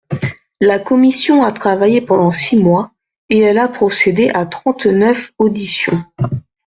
[0.59, 2.89] La commission a travaillé pendant six mois,
[3.29, 6.03] et elle a procédé à trente-neuf auditions.